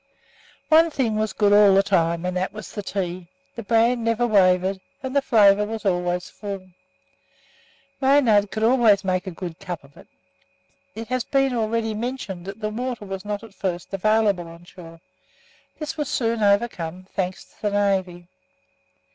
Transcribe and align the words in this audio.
One 0.69 0.89
thing 0.89 1.15
was 1.15 1.31
good 1.31 1.53
all 1.53 1.75
the 1.75 1.83
time, 1.83 2.25
and 2.25 2.35
that 2.35 2.51
was 2.53 2.71
the 2.71 2.81
tea. 2.81 3.27
The 3.55 3.61
brand 3.61 4.03
never 4.03 4.25
wavered, 4.25 4.81
and 5.03 5.15
the 5.15 5.21
flavour 5.21 5.63
was 5.63 5.85
always 5.85 6.27
full. 6.27 6.71
Maynard 8.01 8.49
could 8.49 8.63
always 8.63 9.03
make 9.03 9.27
a 9.27 9.29
good 9.29 9.59
cup 9.59 9.83
of 9.83 9.95
it. 9.95 10.07
It 10.95 11.09
has 11.09 11.23
been 11.23 11.53
already 11.53 11.93
mentioned 11.93 12.45
that 12.47 12.59
water 12.73 13.05
was 13.05 13.23
not 13.23 13.43
at 13.43 13.53
first 13.53 13.93
available 13.93 14.47
on 14.47 14.63
shore. 14.63 15.01
This 15.77 15.97
was 15.97 16.09
soon 16.09 16.41
overcome, 16.41 17.05
thanks 17.13 17.43
to 17.45 17.61
the 17.61 17.69
Navy. 17.69 18.27